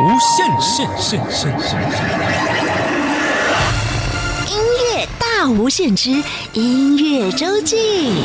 [0.00, 1.78] 无限限限限限！
[4.48, 4.56] 音
[4.96, 6.10] 乐大无限之
[6.54, 8.24] 音乐周记。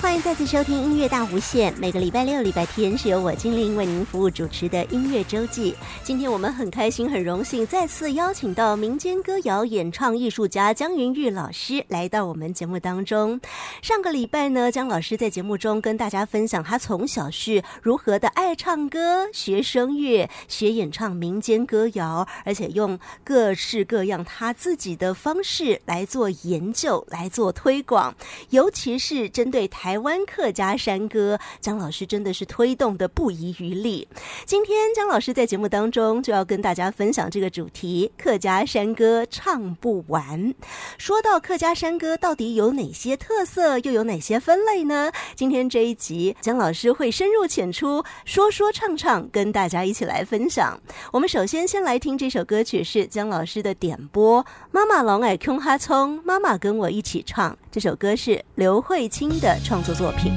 [0.00, 1.72] 欢再次收听音乐大无限。
[1.78, 5.74] 每个礼拜六、礼拜天是由我精灵为您服务主持的音乐周记。
[6.02, 13.40] 今天我们很开心、很荣幸，再次邀请到民间歌谣演唱艺术家江云玉老师来到我们节目当中。
[13.80, 28.14] 上个礼拜呢，江老师在节目中跟大家分享他从小是如何的爱唱歌、学声乐、学演唱民间歌谣，而且用各式各样他自己的方式来做研究、来做推广，
[28.50, 29.96] 尤其是针对台。
[29.98, 34.08] 湾湾客家山歌，江老师真的是推动的不遗余力。
[34.46, 40.54] 今天江老师在节目当中就要跟大家分享这个主题：客家山歌唱不完。
[40.96, 45.12] 说到客家山歌，到底有哪些特色，又有哪些分类呢？
[45.36, 50.80] 今天这一集，江老师会深入浅出，说说唱唱，跟大家一起来分享。
[51.12, 57.54] 我们首先先来听这首歌曲，是江老师的点播：妈妈老爱空哈葱，妈妈跟我一起唱。
[57.70, 60.32] 这首歌是刘慧清的创作作品。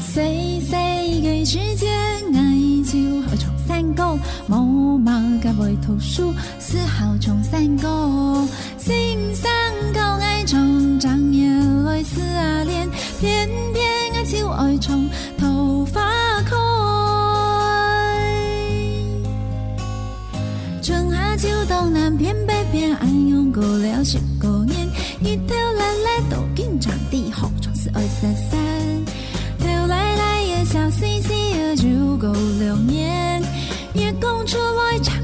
[0.00, 1.90] 细细嘅时间，
[2.32, 4.16] 爱就好从山歌，
[4.48, 5.10] 无毛
[5.42, 8.46] 嘅会读书，丝毫从山歌。
[8.78, 9.50] 心上
[9.92, 11.48] 高爱从长夜
[11.84, 16.00] 来思啊恋，偏偏爱就爱从头发
[20.84, 24.86] 春夏秋冬南边北边，暗用过了十个年，
[25.18, 28.60] 一头来来都紧长地，好从是二三三，
[29.58, 33.42] 头来来也笑嘻嘻也就够六年，
[33.94, 35.14] 月光出来长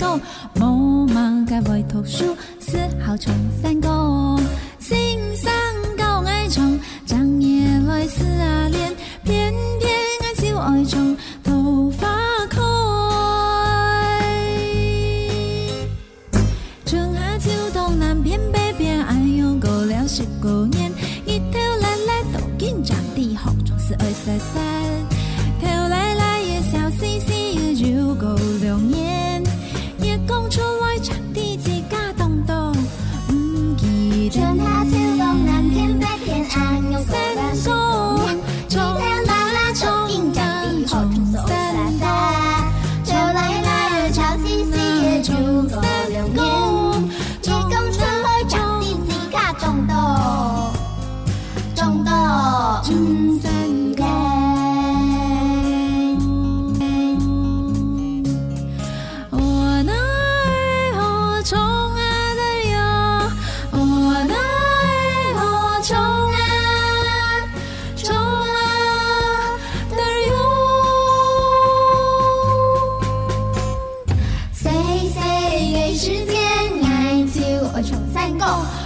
[0.00, 0.20] 唱山歌，
[0.64, 4.40] 无忙该为读书，丝毫唱山歌。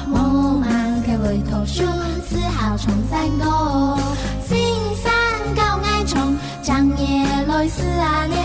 [0.06, 1.64] Mô mang theo bồi thô,
[6.64, 8.43] 长夜泪湿啊 sì.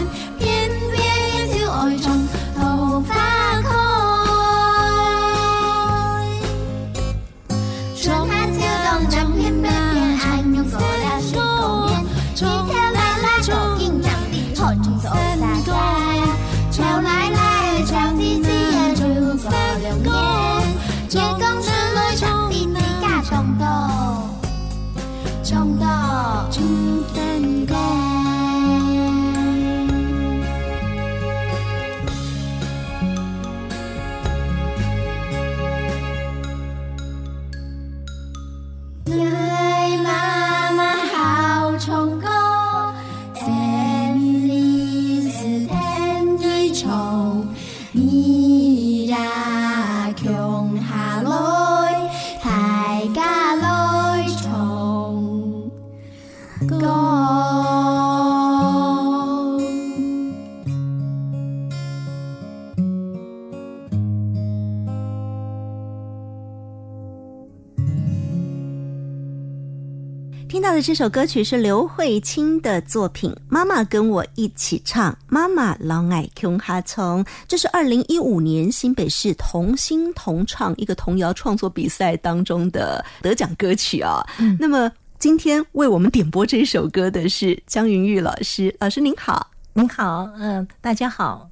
[70.80, 84.26] 的这首歌曲是刘慧卿的作品《妈妈跟我一起唱》，妈妈老爱 Q 哈从，这是二零一五年新北市童心童唱一个童谣创作比赛当中的得奖歌曲啊。
[84.58, 84.90] 那么
[85.20, 91.50] 今天为我们点播这首歌的是江云玉老师，老师您好，您好，嗯，大家好。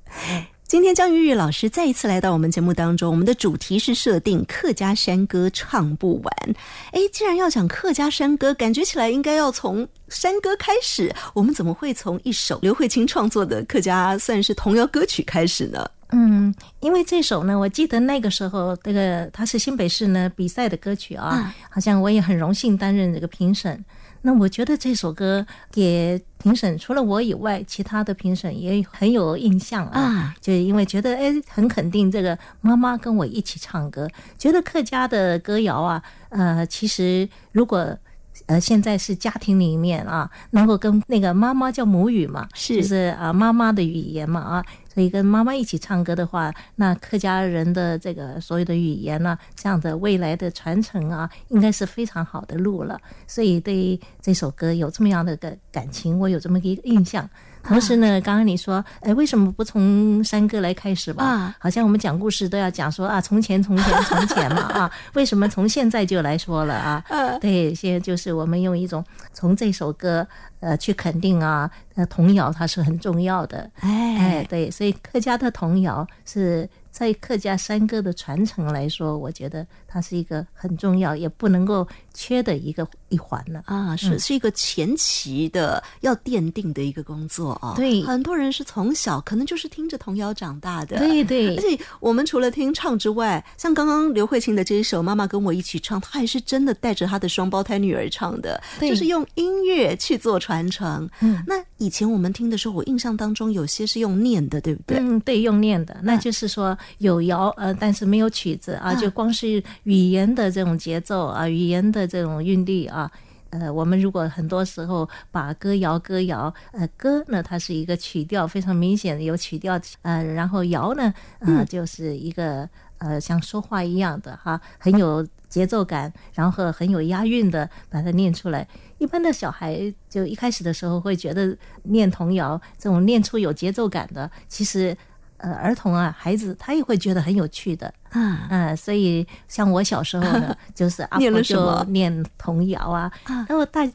[0.67, 6.55] 今天江玉玉老师再一次来到我们节目当中，我们的主题是设定客家山歌唱不完。
[6.91, 15.89] 哎，既然要讲客家山歌，感觉起来应该要从山歌开始，我们怎么会从一首刘慧卿创作的客家算是童谣歌曲开始呢？
[16.09, 23.81] 嗯，因为这首呢，我记得那个时候，这个它是新北市呢比赛的歌曲啊，好像我也很荣幸担任这个评审。
[24.21, 37.97] 那我觉得这首歌给评审除了我以外，其他的评审也很有印象啊，就因为觉得哎，很肯定这个妈妈跟我一起唱歌，觉得客家的歌谣啊，呃，其实如果
[38.45, 44.65] 呃现在是家庭里面啊，能够跟那个妈妈叫母语嘛，是就是啊妈妈的语言嘛啊。
[44.97, 52.99] 所以跟妈妈一起唱歌的话，那客家人的这个所有的语言呢，这样的未来的传承啊，应该是非常好的路了。
[53.27, 57.29] 所以对这首歌有这么样的个感情，我有这么一个印象。
[57.63, 61.23] 同时呢，刚刚你说，哎，为什么不从山歌来开始吧？
[61.23, 67.03] 啊，好像我们讲故事都要讲说啊，从前从前从前嘛 啊，为什么从现在就来说了啊？
[67.41, 70.27] 对，现在就是我们用一种从这首歌
[70.59, 73.69] 呃去肯定啊，呃，童谣它是很重要的。
[73.81, 76.69] 哎哎，对，所以客家的童谣是。
[76.89, 83.95] 在客家山歌的传承来说，我觉得它是一个很重要，也不能够缺的一个一环了啊！
[83.95, 87.73] 是是一个前期的要奠定的一个工作啊。
[87.75, 90.97] 对，很多人是从小可能就是听着童谣长大的。
[90.97, 91.55] 对对。
[91.55, 101.09] 而且我们除了听唱之外，像刚刚刘慧卿的这一首《妈妈跟我一起唱》，她还是真的带着她的双胞胎女儿唱的，就是用音乐去做传承。
[101.21, 101.43] 嗯。
[101.47, 104.97] 那以前我们听的时候，我印象当中有些是用念的，对不对？
[104.99, 106.77] 嗯，对，用念的，那就是说。
[106.99, 113.09] 有谣呃，但是没有曲子啊，就光是语言的这种节奏啊，语言的这种韵律啊，
[113.51, 122.67] 呃，我们如果很多时候把歌谣歌谣，呃，歌呢它是一个曲调非常明显的有曲调，呃，然后谣呢，呃，就是一个
[122.97, 128.67] 呃像说话一样的哈，很有节奏感，然后很有押韵的把它念出来。
[128.97, 134.97] 一般的小孩就一开始的时候会觉得念童谣这种念出有节奏感的，其实。
[135.37, 143.11] 呃，儿童啊，孩子他也会觉得很有趣的，嗯嗯，所以像我小时候呢， 就是阿婆就念童谣啊，
[143.47, 143.87] 那么大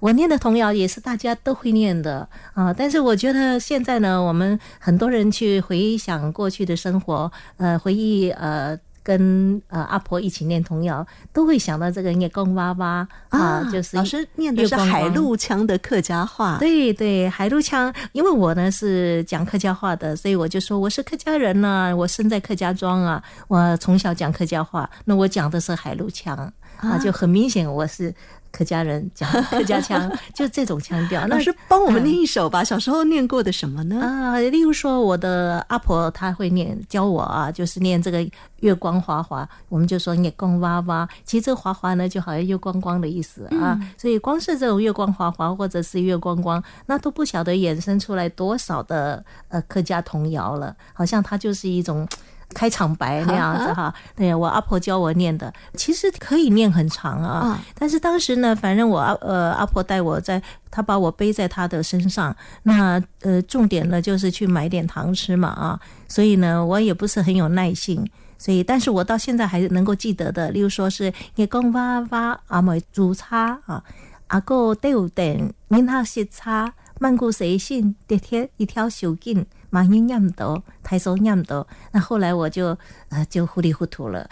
[0.00, 8.78] 我念的童谣也是大家都会念的啊，但是我觉得现在呢，我们很多人去回想过去的生活，呃，回忆呃。
[9.08, 16.58] 跟呃阿婆一起念童谣，都会想到这个月光娃娃啊，就是老师念的是海陆腔的客家话。
[16.58, 26.36] 对对，海陆腔，因为我呢是讲客家话的，所以我就说我是客家人呢，我生在客家庄啊，我从小讲客家话，那我讲的是海陆腔
[26.76, 28.14] 啊，就很明显我是。
[28.50, 31.26] 客家人讲客家腔， 就这种腔调。
[31.26, 34.00] 老师帮我们念一首吧，小时候念过的什么呢？
[34.00, 38.26] 啊，例如说我的阿婆，她会念教我啊，就是念这个
[38.60, 41.08] 月光华华，我们就说月光哇哇。
[41.24, 43.78] 其实这华华呢，就好像月光光的意思啊。
[43.96, 50.74] 所以光是这种月光华华，或者是月光光，那都不晓得衍生出来多少的呃客家童谣了。
[50.92, 52.08] 好像它就是一种。
[52.54, 57.60] 开场白那样子哈，对我阿婆教我念的，其实可以念很长啊。
[57.74, 65.78] 但是当时呢，反正我阿呃阿婆带我在，她把我背在她的身上，那呃重点呢就是去买点糖吃嘛啊，
[66.08, 73.84] 所以呢我也不是很有耐性，所以但是我到现在还能够记得的，例如说是夜光娃娃阿妹煮茶啊，
[74.28, 79.44] 阿哥吊灯，你那些茶，曼谷随信，跌贴一条小径。
[79.70, 82.76] 马音念不到，抬手念不到，那后来我就
[83.10, 84.28] 呃就糊里糊涂了，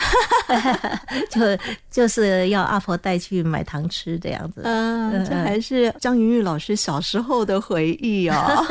[1.31, 1.41] 就
[1.91, 4.63] 就是要阿婆带去买糖吃这样子。
[4.65, 8.67] 嗯，这还是张云玉老师小时候的回忆哦。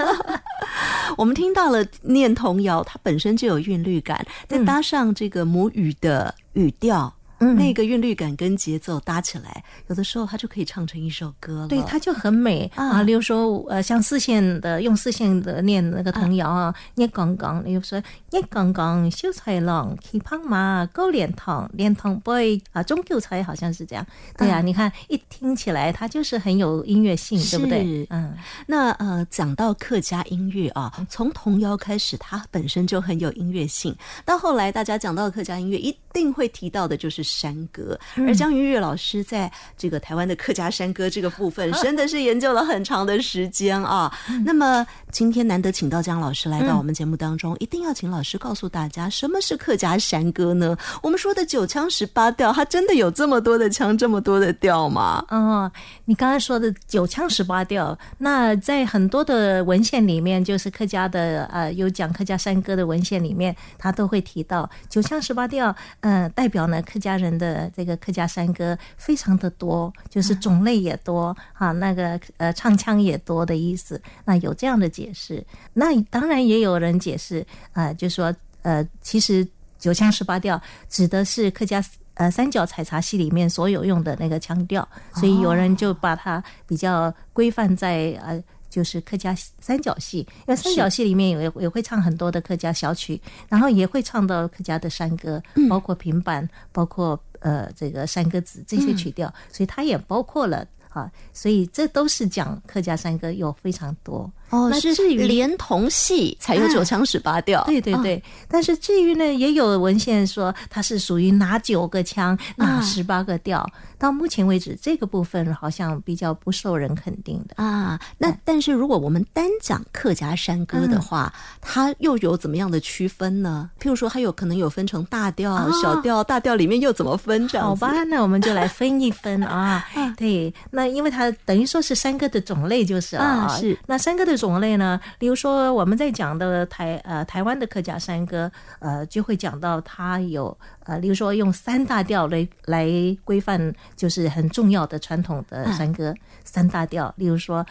[1.18, 7.14] 我们听到了念童谣，它本身就有韵律感，再搭上这个母语的语调。
[7.40, 11.68] 那个韵律感跟节奏搭起来，有的时候它就可以唱成一首歌了。
[11.68, 13.02] 对，它就很美啊。
[13.02, 18.02] 例如说，呃，像四线的用四线的念那个童谣啊，你刚刚，例如说，
[18.32, 24.06] 你刚刚小菜郎去跑马高连堂，连堂 boy 啊，中韭菜好像是这样。
[24.38, 28.08] 对呀，你看一听起来，它就是很有音乐性，对不对？
[28.10, 28.34] 嗯。
[28.68, 33.96] 那呃，讲到客家音乐啊，从童谣开始，它本身就很有音乐性。
[34.24, 35.96] 到后来，大家讲到客家音乐一。
[36.16, 38.00] 定会提到的就是山歌。
[38.16, 44.10] 而江云月老师在这个台湾的客家山歌这个部分，真的是研究了很长的时间啊。
[44.46, 50.78] 那么今天难得请到江老师来到我们节目当中，一定要请老师告诉大家什么是客家山歌呢？
[51.02, 55.26] 我们说的九腔十八调，它真的有这么多的腔，这么多的调吗？
[55.32, 55.70] 嗯，
[56.06, 74.02] 你刚才说的九腔十八调，那在很多的文献里面，就是客家的呃有讲客家山歌的文献里面，他都会提到九腔十八调，呃，代表呢客家人的这个客家山歌非常的多，就是种类也多啊，那个呃唱腔也多的意思。
[74.24, 81.84] 那有这样的解释，那当然也有人解释啊，就说呃，其实九腔十八调指的是客家。
[82.18, 88.42] 呃，三角采茶戏里面所有用的那个腔调，所以有人就把它比较规范在呃，
[88.76, 90.18] 就是客家三角戏。
[90.20, 104.30] 因为三角戏里面也也会唱很多的客家小曲，然后也会唱到客家的山歌，包括平板，包括呃这个山歌子这些曲调，所以它也包括了啊，所以这都是讲客家山歌有非常多。
[104.52, 108.22] 哦，是至于连同戏才有九腔十八调，对对对。
[108.48, 113.68] 但是至于呢，也有文献说它是属于哪九个腔、哪十八个调。
[113.98, 118.00] 到目前为止，这个部分好像比较不受人肯定的啊。
[118.18, 123.70] 那但是如果我们单讲客家山歌的话，它又有怎么样的区分呢？
[123.82, 127.48] 譬如说，它有可能有分成大调、小调，大调里面又怎么分？
[127.48, 129.84] 这样好吧，那我们就来分一分啊。
[130.18, 134.35] 对，那因为它等于说是山歌的种类就是啊，是那山歌的。
[134.36, 135.00] 种类呢？
[135.20, 142.88] 例如说我们在讲的台呃台湾的客家山歌，呃就会讲到它有呃，例如说用三大调来来
[143.24, 146.14] 规范，就是很重要的传统的山歌
[146.44, 147.66] 三大调，例如说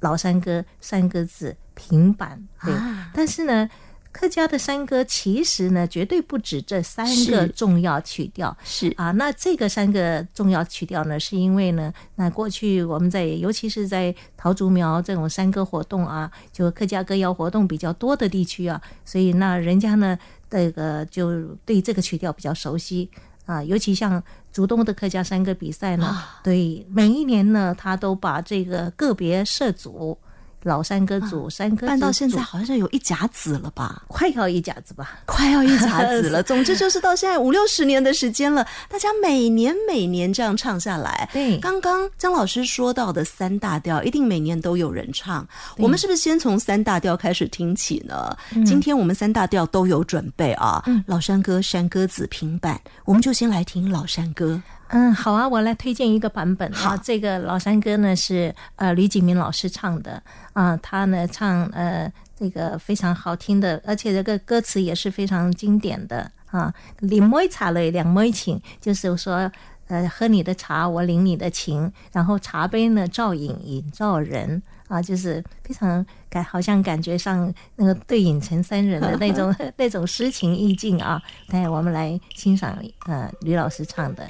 [0.00, 2.74] 老山歌、山歌子、平板，对。
[3.14, 3.68] 但是呢。
[4.12, 8.56] 客家的山歌其实呢，绝对不止这三个重要曲调。
[8.64, 20.18] 是啊，那这个三个重要曲调呢，是因为呢，那过去我们在，尤其是在桃竹苗这种山歌活动啊，就客家歌谣活动比较多的地区啊，所以那人家呢，
[20.50, 23.08] 这个就对这个曲调比较熟悉
[23.46, 23.62] 啊。
[23.62, 30.18] 尤其像竹东的客家山歌比赛呢，对 每一年呢，他都把这个个别社组。
[30.62, 34.02] 老山歌组、山歌办到现在好像有一甲子了吧？
[34.08, 35.18] 快要一甲子吧？
[35.24, 36.42] 快要一甲子了。
[36.44, 41.28] 总之就是到现在五六十年的时间了，大家每年每年这样唱下来。
[41.32, 45.46] 对，刚刚姜老师说到的三大调，一定每年都有人唱。
[45.78, 48.36] 我们是不是先从三大调开始听起呢？
[48.66, 50.84] 今天我们三大调都有准备啊。
[51.06, 54.60] 老山歌、山歌子、平板，我们就先来听老山歌。
[54.92, 56.96] 嗯，好啊，我来推荐一个版本啊。
[56.96, 60.20] 这个老山歌呢是呃吕景明老师唱的
[60.52, 66.74] 啊，他呢唱呃这个非常好听的，而且这个歌词也是非常经典的啊。
[66.98, 69.48] 临妹茶嘞，两妹情，就是说
[69.86, 81.22] 呃喝你的茶，我领你的情，然后茶杯呢照影影照人啊，就是非常感好像感觉上那个对影成三人的那种 那种诗情意境啊。
[81.50, 84.26] 来，我们来欣赏呃吕老师唱的。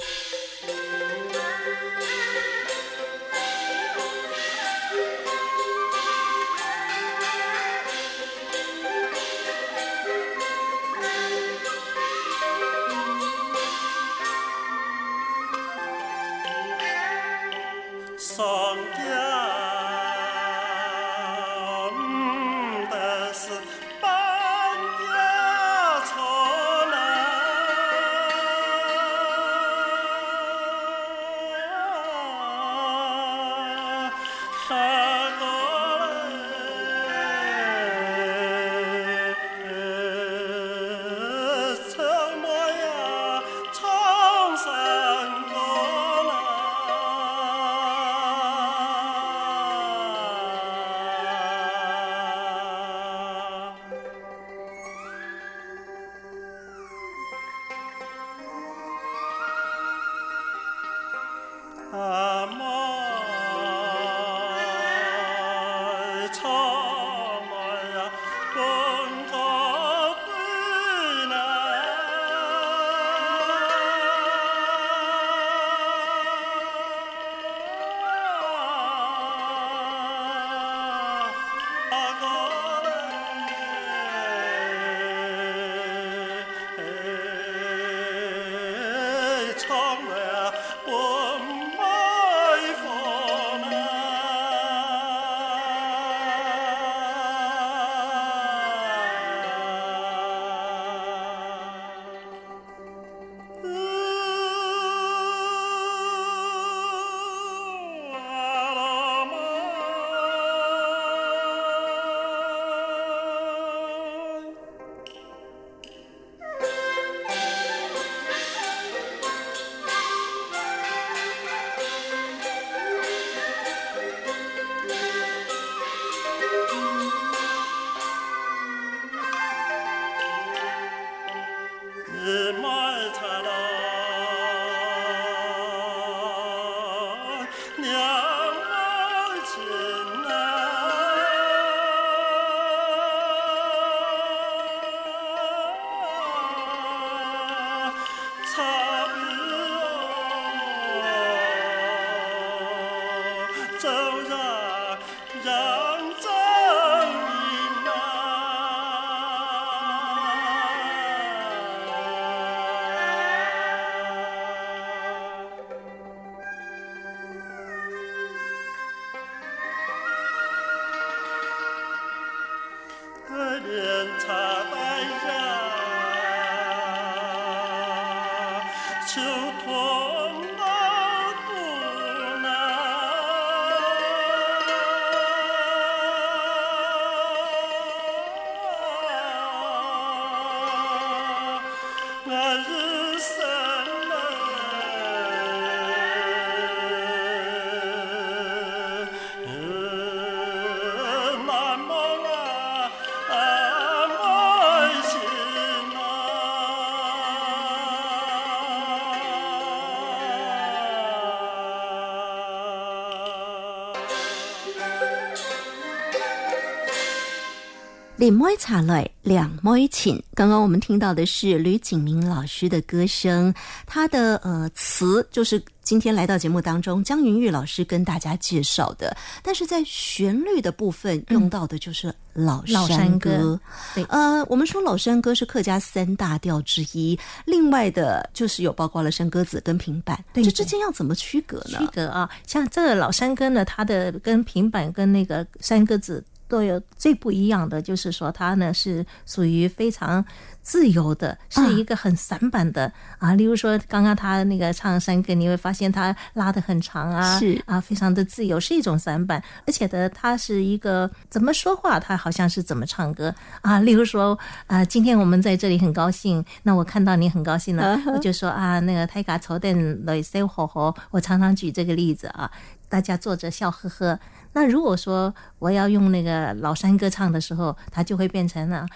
[218.21, 223.55] 李妹茶来两妹请，刚刚我们听到的是吕景明老师的歌声，
[223.87, 233.59] 他的呃词就是今天来到节目当中，江云玉老师跟大家介绍的，但是在旋律的部分用到的就是老山歌。
[233.95, 241.79] 对，呃，我们说老山歌是客家三大调之一，另外的就是有包括了山歌子跟平板，对这之间要怎么区隔呢？
[241.79, 246.23] 区隔啊，像这个老山歌呢，它的跟平板跟那个山歌子。
[246.51, 250.23] 都有最不一样的，就是说它呢是属于非常
[250.61, 253.33] 自由的，是一个很散板的啊。
[253.35, 259.43] 例如说，刚刚他那个唱山歌，你会发现他拉的很长啊，是啊，非常的自由，是一种散板。
[259.67, 263.33] 而且呢，他是一个怎么说话，他好像是怎么唱歌
[263.63, 263.79] 啊。
[263.79, 264.37] 例如说
[264.67, 270.93] 啊，今天我们在这里很高兴，那我看到你很高兴了，我就说啊，那个泰嘎愁等来塞火火。
[271.13, 272.51] 我常常举这个例子啊，
[272.89, 274.19] 大家坐着笑呵呵。
[274.53, 278.87] 那如果说我要用那个老山歌唱的时候，它就会变成了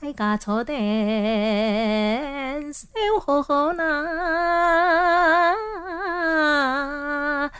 [0.00, 0.74] 太嘎错的
[2.72, 2.88] 笑
[3.24, 3.84] 呵呵呐。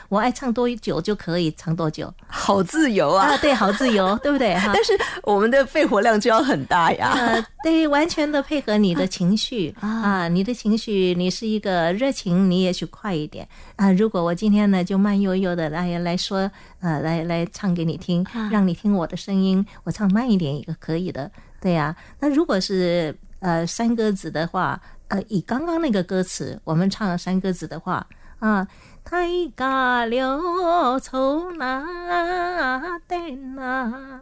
[0.09, 3.27] 我爱唱多久就可以唱多久，好自由啊！
[3.27, 4.53] 啊，对，好自由， 对不对？
[4.55, 4.93] 哈，但是
[5.23, 7.13] 我们的肺活量就要很大呀。
[7.15, 13.91] 呃，对，完全的配合你的情绪啊，你的情绪，你是一个热情，你也许快一点啊。
[13.91, 21.95] 如果我今天呢就慢悠悠的来来说，呃，来来唱给你听，让你听我的声音，我唱慢一点也可以的，对呀。
[22.19, 28.07] 那如果是呃山歌子的话，呃，以刚刚那个歌词，我们唱山歌子的话
[28.39, 28.67] 啊。
[29.07, 34.21] 太家了从那等那，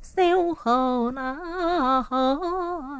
[0.00, 2.38] 小好那好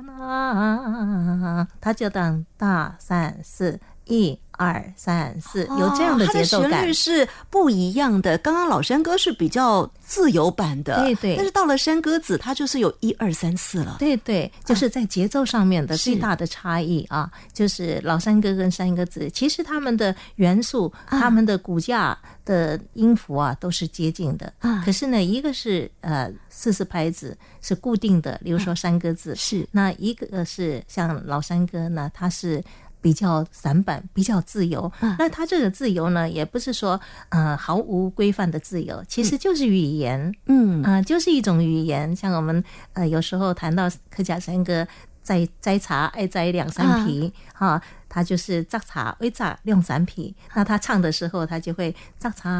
[0.03, 4.39] 那，他就当大三四一。
[4.57, 8.37] 二三四，有这样的节奏感，旋律是不一样的。
[8.39, 11.37] 刚刚老山歌是比较自由版的，对对。
[11.37, 24.83] 但是到了山歌子，它就是有一二三四了，对对，就是在节奏上面的最大的差异啊，就是老山歌跟山歌子，其实他们的元素、他们的骨架的音符啊都是接近的啊。
[24.85, 32.63] 可是呢，一个是呃四四拍子是固定的，比如说山歌子是，那一个是像老山歌呢，它是。
[33.07, 34.91] 比较散板，比较自由。
[35.17, 42.17] 那他这个自由呢，也不是说呃毫无规范的自由，其实就是语言，嗯啊，就是一种语言。
[42.17, 42.65] 像我们
[42.95, 44.85] 呃有时候谈到客家山歌，
[45.23, 50.35] 摘摘茶爱摘两三皮哈，他就是摘茶爱摘两三皮。
[50.55, 52.51] 那他唱的时候，他就会摘茶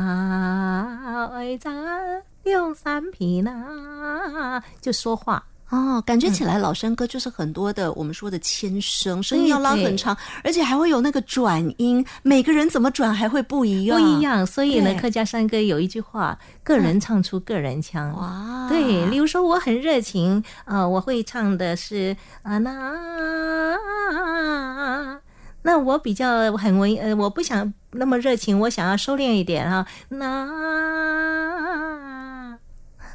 [1.35, 1.73] 爱摘
[2.45, 5.45] 两三皮呢，就说话。
[5.71, 14.47] 哦，感觉起来老山歌就是很多的我们说的牵声，声音要拉很长，而且还会有那个转音，每个人怎么转还会不一样，不一样。
[14.47, 18.13] 所以呢，客家山歌有一句话：个人唱出个人腔。
[18.13, 23.77] 哇，对，例如说我很热情啊，我会唱的是啊那，
[25.63, 30.47] 那我比较很文呃，我不想那么热情，我想要收敛一点哈那。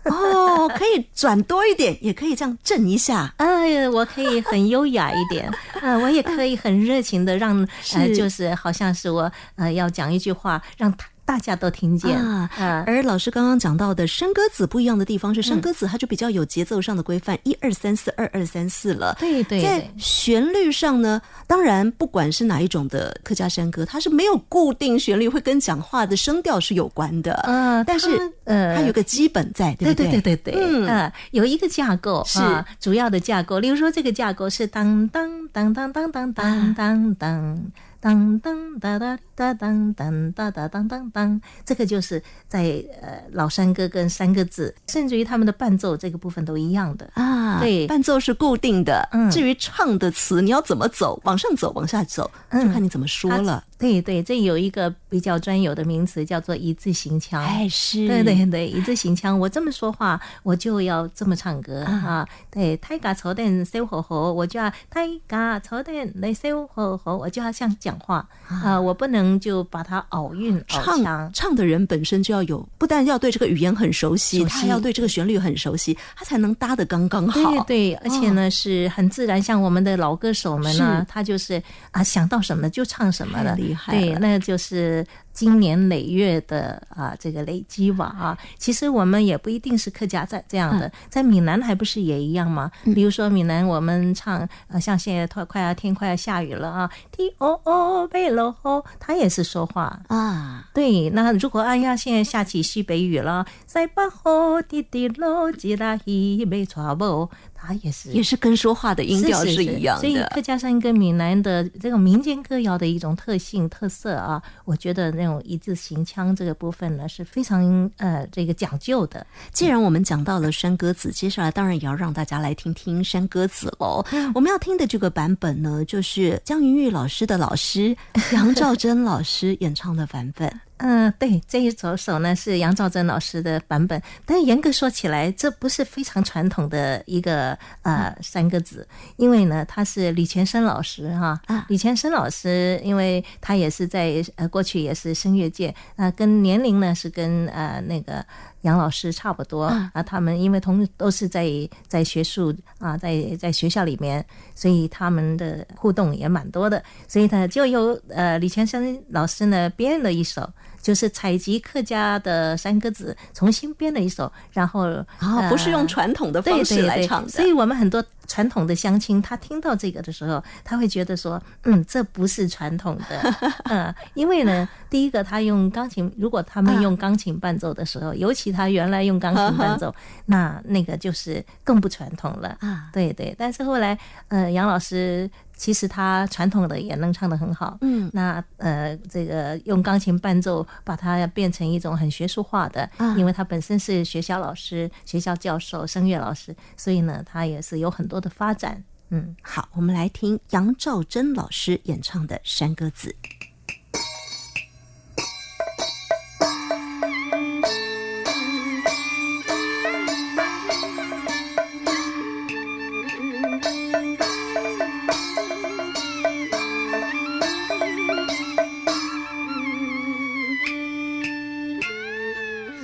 [0.10, 3.34] 哦，可以转多一点，也可以这样震一下。
[3.38, 5.50] 哎呀，我可以很优雅一点，
[5.82, 10.92] 啊， 我也可以很热情的让，呃，就是好像是我呃要讲一句话，让
[11.32, 12.84] 大家都听见啊啊。
[12.86, 19.16] 而老师刚刚讲到的山歌子不一样的地方是，山歌子它就比较有节奏上的规范，一二三四，二二三四了。
[19.18, 27.32] 对对在旋律上呢，当然不管是哪一种的客家山歌，它是没有固定旋律，会跟讲话的声调是有关的。
[27.48, 28.10] 嗯但是
[28.44, 37.72] 呃它有个基本在，对对不对对对对，嗯呃，有一个架构是啊，主要的架构，例如说这个架构是当当当当当当当当当。
[38.02, 47.08] 当当哒哒哒当当哒哒当当当，这个就是在呃老山歌跟三个字，甚至于他们的伴奏这个部分都一样的。
[47.14, 49.08] 啊，对伴奏是固定的。
[49.14, 53.64] 嗯至于唱的词，你要怎么走，往上走，往下走，就嗯看你怎么说了。
[53.82, 57.44] 对对，这有一个比较专有的名词叫做一字形腔。
[57.44, 62.30] 哎，是，对对对，一字形腔，我这么说话，我就要这么唱歌啊啊。
[62.52, 71.32] 对，太嘎草蛋烧火候，我就要太嘎草蛋来烧火候，我就要像讲话啊，我不能就把它拗韵拗唱腔。
[71.34, 77.64] 唱的人本身就要有，不但要对这个语言很熟悉，他还要对这个旋律很熟悉，他才能搭得刚刚好。
[77.64, 88.38] 对对，而且呢是很自然，像我们的老歌手们呢是，他就是啊想到什么就唱什么太了，厉害，对那就是经年累月的啊这个累积吧啊。
[88.58, 92.70] 其实我们也不一定是客家在这样嗯的，在闽南还不是也一样吗？
[92.94, 100.00] 比如说闽南我们唱呃像现在快快要天快要下雨了啊，天哦哦北喽吼，他也是说话。
[100.08, 107.30] 啊，对，那如果哎呀，现在下起西北雨了，塞巴吼滴滴喽，吉拉希没错不，
[107.62, 110.28] 它也是也是跟说话的音调是是一样所以的。
[110.34, 119.26] 客家山跟闽南的这种民间歌谣的一种特性特色啊，我觉得那种一字行腔这个部分呢是非常呃这个讲究的。
[119.52, 124.04] 既然我们讲到了山歌子，接下来当然也要让大家来听听山歌子喽。
[124.12, 127.96] 嗯我们要听的这个版本呢，就是江云玉老师的老师
[128.34, 130.52] 杨兆珍老师演唱的版本。
[130.84, 141.68] 嗯、对，这一首首呢是杨兆珍老师的版本，但严格说起来，这不是非常传统的一个呃三个字，因为呢他是李全生老师哈，啊。
[141.70, 148.26] 李全生老师，因为他也是在呃过去也是声乐界，那、跟年龄呢是跟呃那个
[148.62, 149.92] 杨老师差不多啊。
[149.94, 151.48] 啊，他们因为同都是在
[151.88, 160.50] 在学术啊，在在学校里面，所以他们的互动也蛮多的，所以呢就由呃李全生老师呢编了一首。
[160.82, 164.88] 就是采集客家的山歌子，重新编了一首，然后
[165.20, 167.30] 啊，不是用传统的方式来唱的。
[167.30, 173.36] 所以我们很多传统的相亲，他听到这个的时候，他会觉得说，嗯，这不是传统的，
[173.70, 179.94] 嗯，因为呢，第一个他用钢琴，如果他们用钢琴伴奏的时候，尤其他原来用钢琴伴奏，
[180.28, 182.56] 那那个就是更不传统了。
[182.62, 182.90] 啊。
[182.94, 183.98] 对对，但是后来，
[184.30, 185.30] 呃，杨老师。
[185.54, 193.16] 其实他传统的也能唱得很好，嗯，那呃，这个用钢琴伴奏把它变成一种很学术化的，啊。
[193.16, 198.82] 因为他本身是学校老师、学校教授、声乐老师，所以呢，他也是有很多的发展。
[199.10, 203.14] 嗯，好，我们来听杨兆珍老师演唱的《山歌子》。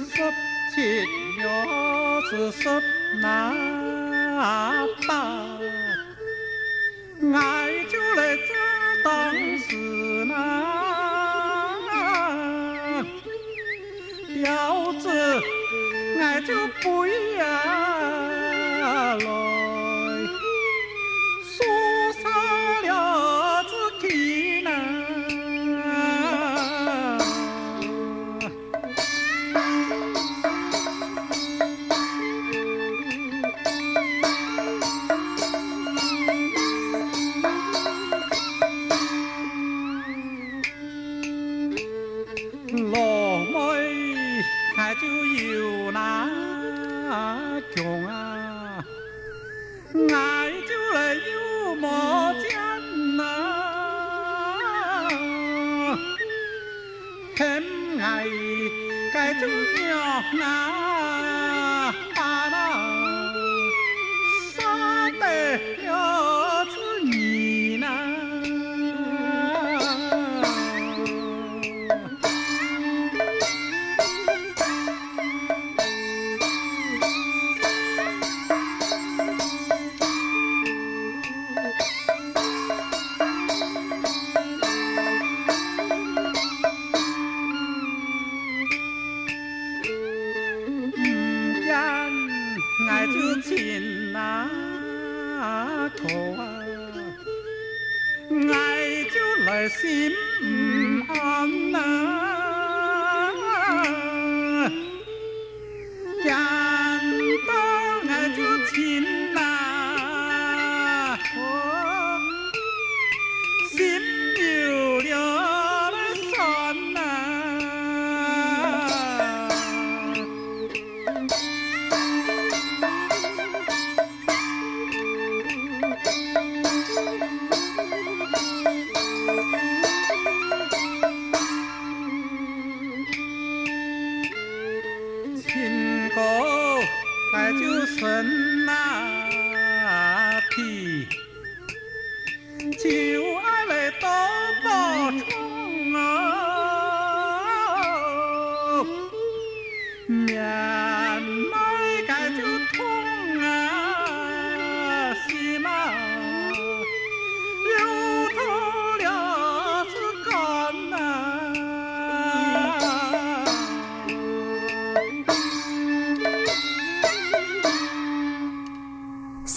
[0.10, 0.23] 十
[0.76, 0.82] 七
[1.39, 1.47] 月
[2.30, 2.82] 是十
[4.38, 5.60] 阿爸，
[7.34, 8.54] 俺就来这
[9.04, 9.76] 当事
[10.26, 10.34] 呐，
[14.43, 15.10] 要子
[16.19, 19.56] 俺就不一样喽。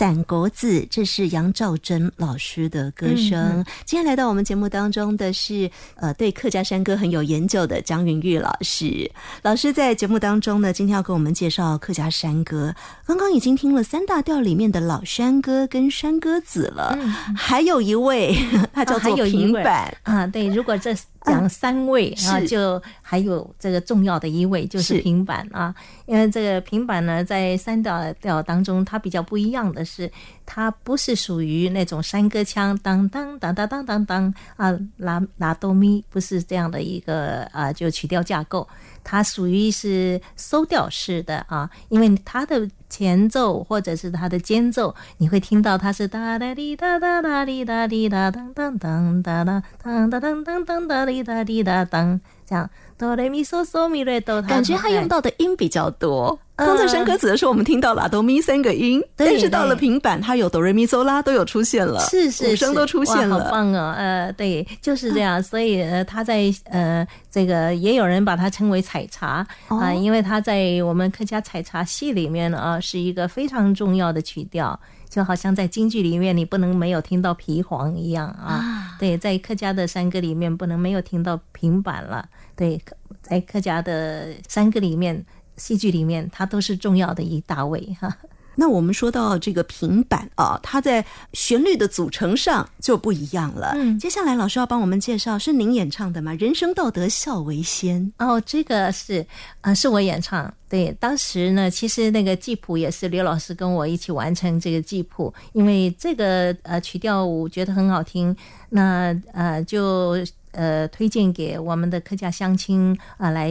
[0.00, 3.62] 散国子，这是杨兆珍老师的歌声。
[3.84, 9.10] 今天来到我们节目当中的是，呃，对客家山歌很有研究的江云玉老师。
[9.42, 12.74] 老师在节目当中呢，今天要给我们介绍客家山歌。
[13.04, 16.98] 刚刚已经听了三大调里面的老山歌跟山歌子了，
[17.36, 18.34] 还有一位，
[18.72, 19.94] 他叫做有平板。
[20.04, 25.00] 啊，对，如果这讲三位啊，就还有这个重要的一位就是是。
[25.00, 25.74] 平板啊，
[26.06, 30.10] 因为这个平板呢，在三调调当中，它比较不一样的是，
[30.44, 38.66] 它不是属于那种山歌腔，当当当当当当当啊，拉拉哆咪，不是这样的一个啊，就曲调架构。
[39.02, 52.68] 它属于是收调式的啊，因为它的前奏或者是它的间奏，你会听到它是哒哒滴哒哒哒滴哒滴哒当当当哒哒当当当当当哒滴哒滴哒当，这样
[53.00, 56.38] 哆来咪嗦嗦咪来哆，感觉他用到的音比较多。
[56.56, 63.44] 呃刚才山歌子的时候，我们听到拉哆咪三个音，但是到了平板，它有哆瑞咪嗦拉都有出现了，是是是五声都出现哇了。
[63.44, 63.94] 好棒哦！
[63.96, 65.42] 呃，对，就是这样。
[65.42, 78.94] 所以呃，他在呃这个也有人把它称为采茶啊、哦因为它在我们客家采茶戏里面呢啊是一个非常重要的曲调，就好像在京剧里面你不能没有听到皮黄一样啊。
[78.98, 82.28] 对，在客家的山歌里面不能没有听到平板了。
[82.60, 82.80] 对，
[83.22, 85.24] 在客家的三个里面。
[85.56, 88.16] 戏剧里面，它都是重要的一大位哈。
[88.54, 93.74] 那我们说到这个平板啊，它在旋律的组成上就不一样了。
[93.76, 96.32] 嗯接下来老师要帮我们介绍，是您演唱的吗？
[96.34, 98.10] 人生道德孝为先。
[98.18, 99.26] 哦，这个是，
[99.60, 100.50] 呃，是我演唱。
[100.66, 108.34] 对，当时呢，其实那个记谱也是刘老师跟我一起完成这个记谱，因为这个呃曲调我觉得很好听，
[108.70, 110.16] 那呃就
[110.52, 113.50] 呃推荐给我们的客家乡亲啊、来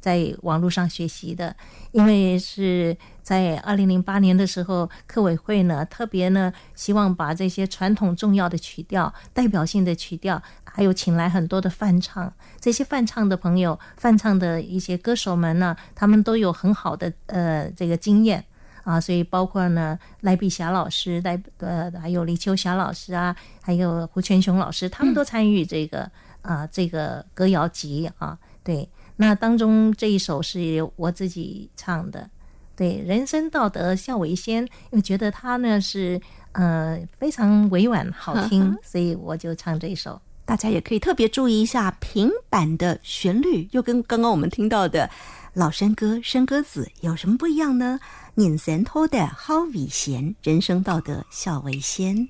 [0.00, 1.54] 在网络上学习的，
[1.92, 18.44] 因为是在二零零八年的时候，客委会呢特别呢希望把这些传统重要的曲调、代表性的曲调，还有请来很多的翻唱，这些翻唱的朋友、翻唱的一些歌手们呢，他们都有很好的呃这个经验。
[18.84, 26.10] 啊，所以包括呢赖碧霞老师、赖呃还有李秋霞老师啊，还有胡全雄老师，他们都参与这个
[26.48, 28.38] 啊、这个歌谣集啊。
[28.64, 32.28] 对，那当中这一首是我自己唱的，
[32.74, 36.20] 对，人生道德孝为先，因为觉得它呢是
[36.52, 40.20] 呃非常委婉好听，所以我就唱这一首。
[40.44, 45.08] 大家也可以特别注意一下平板的旋律，又跟刚刚我们听到的
[45.52, 48.00] 老山歌、山歌子有什么不一样呢？
[48.34, 52.28] 念神偷的好为贤，人生道德孝为先。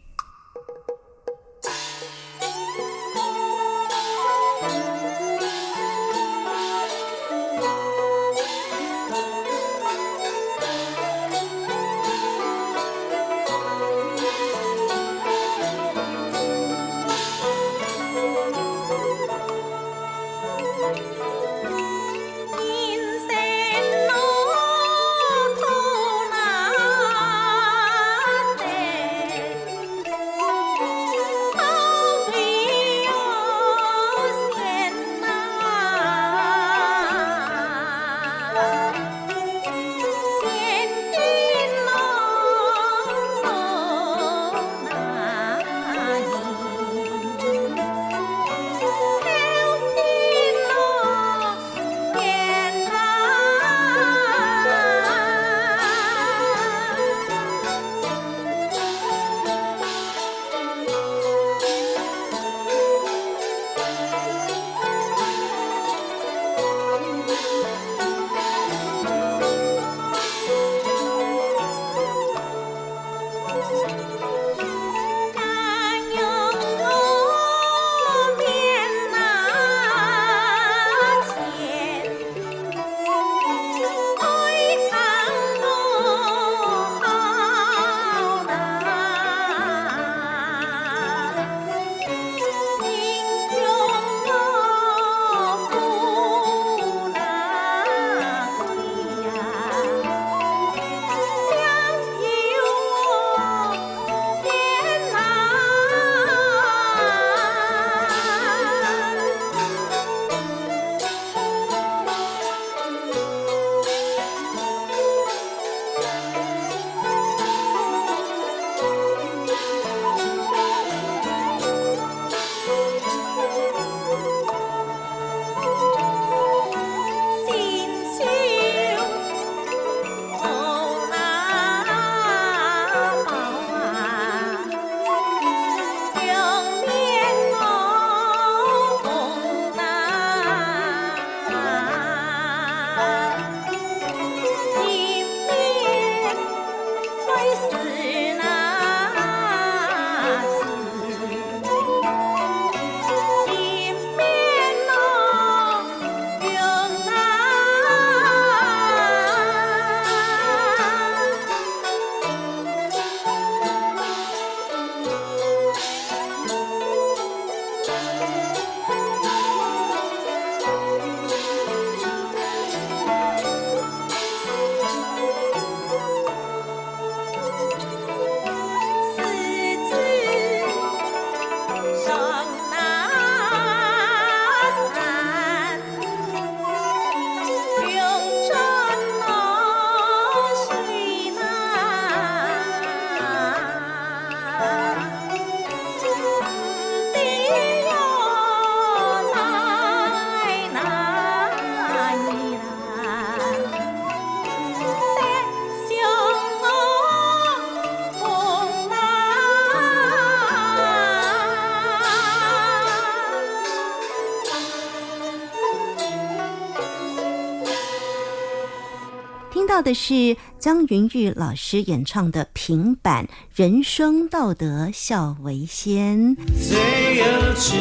[219.79, 226.19] 到的是江云玉老师演唱的平板《人生道德笑为先》。
[226.61, 227.77] 最有趣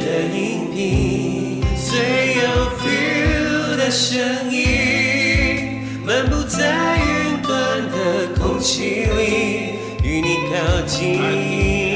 [0.00, 2.42] 的音频，最有
[2.76, 11.91] feel 的声音，漫步在云端的空气里，与你靠近。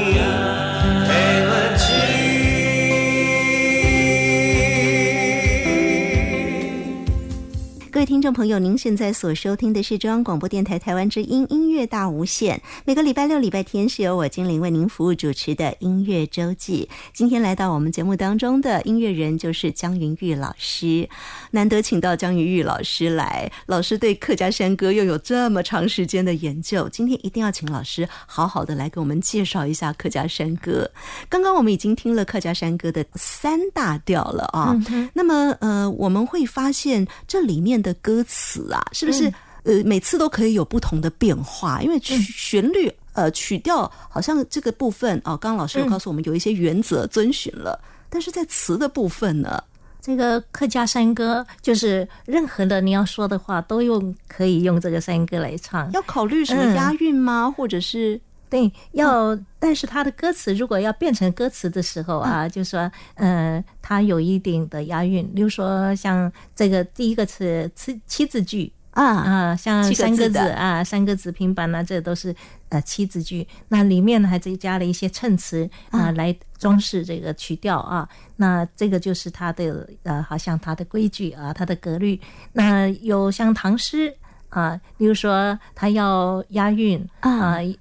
[8.17, 12.59] 听众朋友，您现在所收听的是中央广播电台台湾之音音乐大无限。
[12.83, 16.89] 每个礼拜六、礼拜天是由我精灵为您服务主持的音乐周记。
[17.13, 21.07] 今天来到我们节目当中的音乐人就是江云玉老师，
[21.51, 30.89] 难得请到江云玉老师来，老师对客家山歌又有这么长时间的研究，今天一定要请老师好好的来给我们介绍一下客家山歌。
[31.29, 34.75] 刚刚我们已经听了客家山歌的三大调了啊，
[35.13, 39.25] 那么呃，我们会发现这里面的歌词啊，是不是、
[39.63, 41.81] 呃每次都可以有不同的变化？
[41.81, 42.89] 因为曲旋律。
[43.11, 47.77] 呃，曲调好像这个部分哦，刚刚老师有告诉我们有一些原则遵循了，
[48.11, 49.61] 但是在词的部分呢，
[49.99, 55.91] 这个客家山歌就是任何的你要说的话都用可以用这个山歌来唱。
[55.93, 57.51] 要考虑什么嗯押韵吗？
[57.57, 72.33] 或者是对，要，但是它的歌词如果要变成歌词的时候啊，就说，呃，它有一定的押韵，比如说像这个第一个词七七字句啊啊，像三个字啊，三个字平板啊，这都是
[72.69, 73.45] 呃七字句。
[73.67, 78.07] 那里面呢还再加了一些衬词啊，来装饰这个曲调啊。
[78.37, 82.19] 那这个就是它的呃，好像它的规矩啊，它的格律。
[82.53, 84.13] 那有像唐诗
[84.49, 87.75] 啊，比如说他要押韵啊呃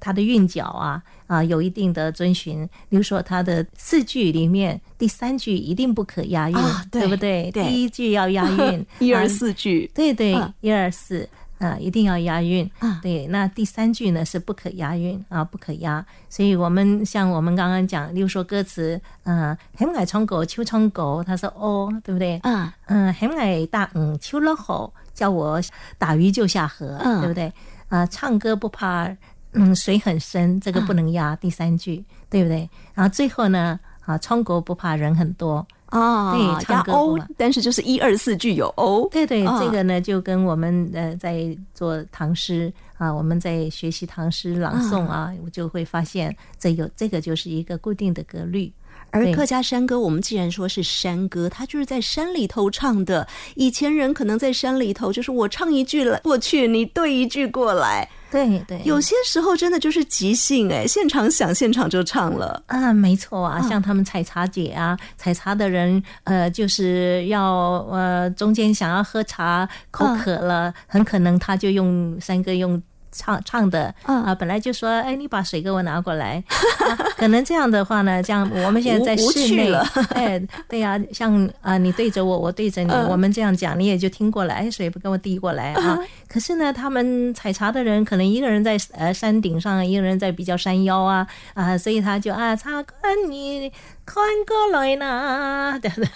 [0.00, 2.68] 它的韵脚啊啊有一定的遵循。
[2.88, 7.50] 比如说它的四句里面，第三句一定不可押韵，啊对不对？
[7.50, 11.28] 对第一句要押韵 一二啊四句，对对嗯，一二四。
[11.58, 16.04] 啊，一定要押韵啊对，那第三句呢是不可押韵啊，不可押。
[16.28, 22.36] 所以我们像我们刚刚讲，例如说歌词，嗯，很矮唱狗，秋唱狗，他说哦，对不对？
[22.42, 25.58] 啊嗯，很矮大嗯，秋了吼叫我
[25.96, 27.50] 打鱼就下河，嗯对不对？
[27.88, 29.08] 啊，唱歌不怕
[29.52, 32.68] 嗯水很深，这个不能压、第三句，对不对？
[32.94, 48.72] 然后最后呢，啊，唱狗不怕人很多，啊，对押唱歌欧但是就是一二四句有欧，对对，啊这个呢就跟我们呃在做唐诗啊，我们在学习唐诗朗诵啊，我就会发现这有这个就是一个固定的格律。
[49.12, 53.26] 而客家山歌，我们既然说是山歌，它就是在山里头唱的。
[53.54, 58.06] 以前人可能在山里头，就是我唱一句了过去，你对一句过来。
[58.44, 62.62] 对对，有些时候真的就是即兴，哎，现场想，现场就唱了。
[62.66, 67.42] 啊，没错啊，像他们采茶姐啊，采茶的人，呃，就是要
[67.90, 72.82] 呃中间想要喝茶，口渴了，很可能他就用三个用。
[73.16, 76.42] 唱唱的嗯啊，本来就说，哎，你把水给我拿过来。
[76.80, 85.98] 啊可能这样的话呢，这样我们现在在室内了，哎，对呀、像啊，你对着我，我对着你，嗯我们这样讲，你也就听过来，哎，水不给我递过来啊。
[86.28, 93.72] 可是呢，他们采茶的人可能一个人在呃山顶上，一个人在比较山腰啊啊，所以他就啊，茶官你
[94.06, 96.10] 看过来呢，对 不对？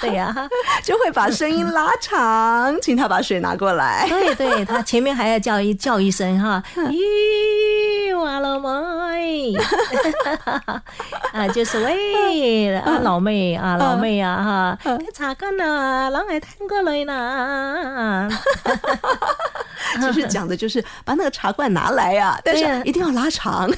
[0.00, 0.34] 对呀、
[0.84, 4.06] 就会把声音拉长，请他把水拿过来。
[4.08, 9.52] 对对，他前面还要叫一叫一声哈， 咦，哇老妹，
[11.32, 18.28] 啊，就是喂啊老妹啊老妹啊哈，茶干啊，啷个听过来呢？
[20.00, 23.68] 就是讲的就是把那个茶罐拿来呀、但是一定要拉长。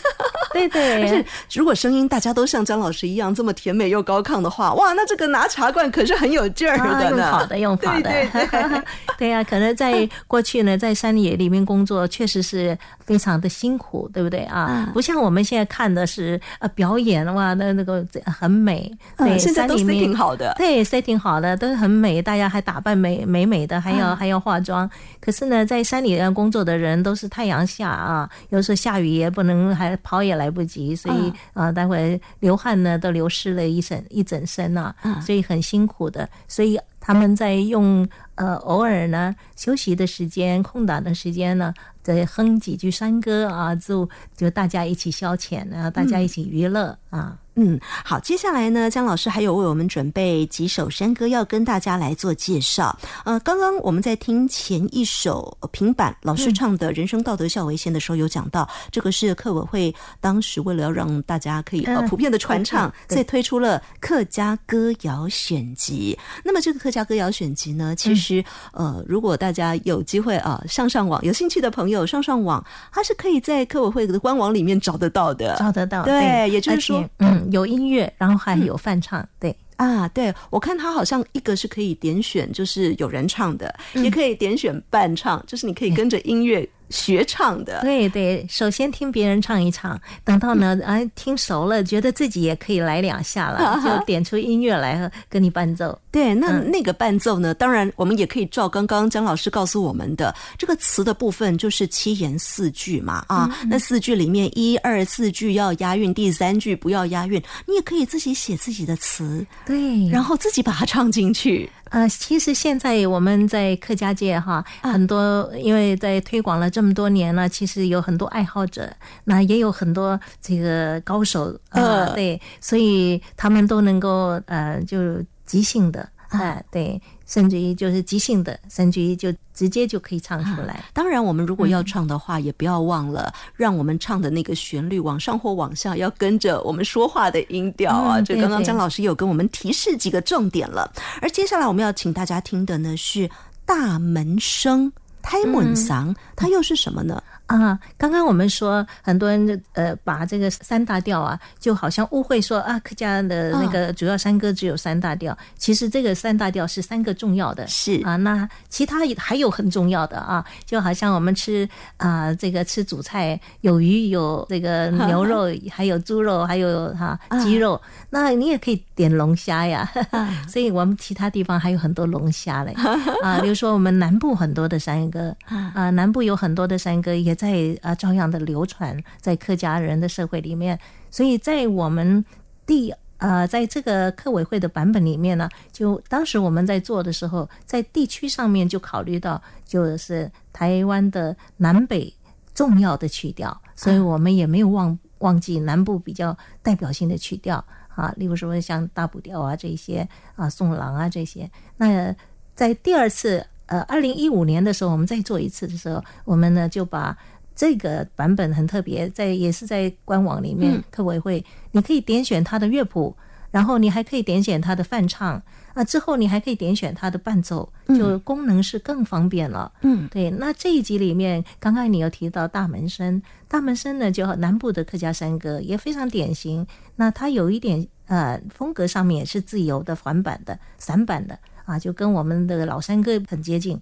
[0.53, 1.27] 对但是对。
[1.55, 7.17] 如果声音大家都像张老师一样这么甜美又高亢的话，哇，那这个拿茶罐可是很有劲儿啊，的呢。
[7.19, 8.83] 用好的，用好的，对对对
[9.19, 14.61] 对呀、可能在过去呢，在山野里面工作，确实是非常的辛苦，对不对啊？
[14.61, 24.89] 啊不像我们现在看的是呃表演哇，那那个很美，对，嗯现在都山里面 setting 好的对，setting 好的，都很美，大家还打扮美美美的，还要、嗯还要化妆。
[25.21, 36.29] 可是呢，在山里面工作的人都是太阳下啊，有时候下雨也不能，还跑也来不及，所以嗯啊、待会流汗呢都流失了一身一整身呐、嗯所以很辛苦的。
[36.49, 41.73] 所以他们在用呃偶尔呢休息的时间、空档的时间呢，
[42.03, 47.37] 再哼几句山歌啊，就就大家一起消遣啊，大家一起娱乐啊。
[47.57, 52.97] 嗯，好，接下来呢，姜老师还有为我们准备几首山歌要跟大家来做介绍。
[53.25, 66.17] 呃，刚刚我们在听前一首呃平板老师唱的《人生道德孝为先》的时候，有讲到这个是客委会当时为了要让大家可以呃嗯普遍的传唱，对所以推出了客家歌谣选集。
[66.43, 75.55] 那么这个客客家歌谣选集呢，其实、呃，如果大家有机会啊、上上网，有兴趣的朋友上上网，它是可以在科委会的官网里面找得到的。
[75.57, 76.51] 找得到，对。
[76.51, 84.03] 也就是说嗯，有音乐，然后还有翻唱，对，啊，对，我看它好像一个是可以点选，就是有人唱的，嗯。
[84.03, 87.81] 也可以点选伴唱，就是你可以跟着音乐学唱的。
[87.81, 95.99] 对对，首先听别人唱一唱，等到呢， 哎，听熟了，觉得自己也可以来两下了， 就点出音乐来跟你伴奏。
[96.11, 97.55] 对，那嗯那个伴奏呢？
[97.55, 103.25] 当然，我们也可以照刚刚姜老师告诉我们的这个词的部分，就是七言四句嘛。
[103.29, 107.41] 啊，嗯那四句里面一二四句要押韵，第三句不要押韵。
[107.67, 111.71] 你也可以自己写自己的词，对，然后自己把它唱进去。
[111.91, 118.91] 呃，其实现在我们在客家界哈，很多因为在推广了这么多年了，其实有很多爱好者，
[119.25, 122.15] 那也有很多这个高手啊、呃。
[122.15, 130.83] 对，所以他们都能够呃，就即兴的，哎、对，甚至于就是即兴的，甚至于就直接就可以唱出来。
[130.93, 138.19] 当然，我们如果嗯要唱的话，也不要忘了让我们唱的那个旋律往上或往下，要跟着我们说话的音调啊。
[138.19, 140.93] 嗯对这刚刚对姜老师有跟我们提示几个重点了。
[141.23, 143.31] 而接下来我们要请大家听的呢是
[143.65, 144.93] 大门声。
[145.23, 147.23] 胎门嗓，它又是什么呢？
[147.51, 158.01] 啊，刚刚我们说很多人呃把这个三大调啊，就好像误会说啊客家的那个主要山歌只有三大调，其实这个三大调是三个重要的，是。
[158.05, 167.81] 啊，那其他还有很重要的啊，就好像我们吃啊这个吃主菜有鱼有这个牛肉， 还有猪肉，还有哈、鸡肉，
[168.11, 169.91] 那你也可以点龙虾呀，
[170.49, 172.73] 所以我们其他地方还有很多龙虾嘞。
[173.23, 175.35] 啊，比如说我们南部很多的山歌
[175.75, 180.79] 啊，南部有很多的山歌也在啊照样的流传在客家人的社会里面，
[181.11, 182.23] 所以在我们
[182.67, 192.13] 第呃，在这个客委会的版本里面呢，就当时我们在做的时候，在地区上面就考虑到，就是台湾的南北
[192.53, 197.65] 重要的曲调，所以我们也没有忘忘记南部比较代表性的曲调
[197.95, 201.51] 啊，例如说像大补调啊这些啊，宋郎啊这些。
[201.79, 202.15] 那
[202.55, 207.17] 在第二次呃，二零一五年的时候，我们再做一次的时候，我们呢就把
[207.61, 213.15] 这个版本很特别，在也是在官网里面，客委会你可以点选它的乐谱，
[213.51, 215.43] 然后你还可以点选它的伴唱
[215.75, 219.71] 啊，之后你还可以点选它的伴奏，就功能是更方便了。
[219.83, 220.31] 嗯，对。
[220.31, 226.67] 那这一集里面，刚刚你有提到大门声，大门声呢，就南部的客家山歌也非常典型。
[226.97, 233.79] 那它有一点呃风格上面也是自由的缓板的散板的啊，就跟我们的老山歌很接近。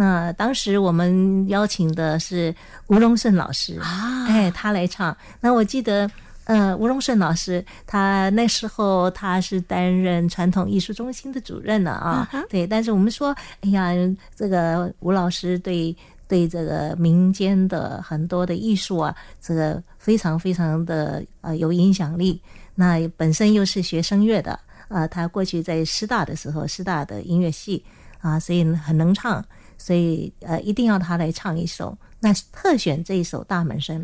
[0.00, 2.54] 那当时我们邀请的是
[2.86, 5.16] 吴荣胜老师啊哎，他来唱。
[5.40, 6.08] 那我记得，
[6.44, 12.64] 呃，吴荣胜老师他那时候他是担任传统艺术中心的主任了啊，对。
[12.64, 13.90] 但是我们说，哎呀，
[14.36, 15.94] 这个吴老师对
[16.28, 22.40] 对这个民间的很多的艺术啊，这个非常非常的呃有影响力。
[22.76, 27.84] 那本身又是学声乐的，啊，他过去在师大的时候，师大的音乐系
[28.20, 29.44] 啊，所以很能唱。
[29.78, 31.96] 所以呃，一定要他来唱一首。
[32.20, 34.02] 那特选这一首《大门声》，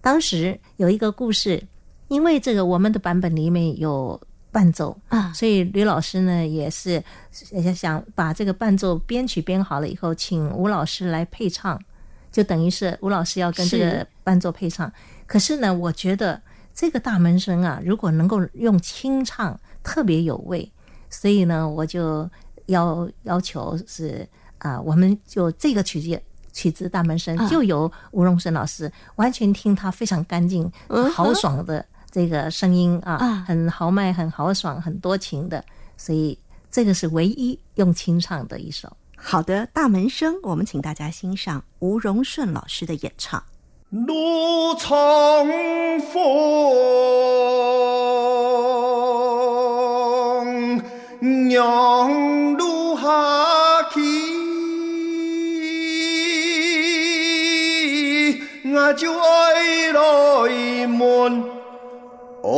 [0.00, 1.62] 当时有一个故事，
[2.08, 4.18] 因为这个我们的版本里面有
[4.52, 11.80] 伴奏啊所以吕老师呢也是想想把这个伴奏编曲编好了以后，请吴老师来配唱，
[12.32, 14.90] 就等于是吴老师要跟这个伴奏配唱。
[15.26, 16.40] 可是呢，我觉得
[16.74, 20.70] 这个大门声啊，如果能够用清唱，特别有味。
[21.08, 22.28] 所以呢，我就
[22.66, 24.28] 要要求是
[24.60, 26.22] 啊、我们就这个曲子。
[26.52, 30.68] 曲子大门声啊就由吴荣生老师，完全听他非常干净、
[31.14, 35.64] 豪爽的这个声音啊，啊很豪迈、很豪爽、很多情的，
[35.96, 36.36] 所以
[36.68, 38.90] 这个是唯一用清唱的一首。
[39.16, 43.40] 好的，大门声，我们请大家欣赏吴荣顺老师的演唱。
[43.90, 44.90] 路长
[46.12, 46.20] 风，
[51.48, 52.69] 娘路
[58.94, 60.00] 就爱来
[60.98, 61.44] 问，
[62.42, 62.50] 哦，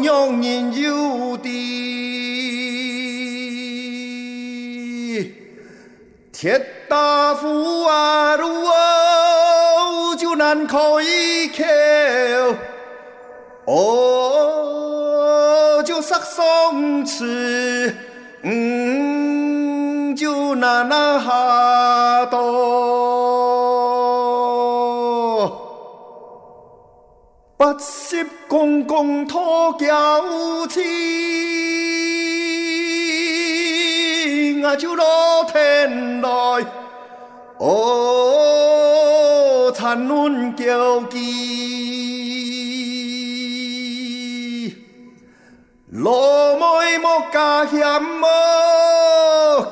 [0.00, 1.48] 娘人有的。
[6.32, 10.94] 铁打虎啊，路哦，就难开口。
[13.66, 15.02] 哦，
[15.86, 17.94] 就杀松翅，
[18.42, 19.73] 嗯，
[20.14, 22.38] 就难那下刀。
[27.56, 30.20] 八十公公托轿
[30.66, 30.80] 子，
[34.62, 35.06] 我就落
[35.52, 36.28] 天来，
[37.58, 38.92] 哦，
[39.74, 41.24] 残忍叫基，
[45.90, 48.28] 罗妹莫加险么，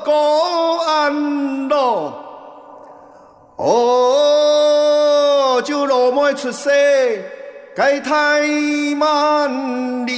[0.03, 2.13] 高安乐，
[3.57, 6.69] 哦，就罗妹出世。
[7.75, 8.41] 该太
[8.99, 10.13] 万里。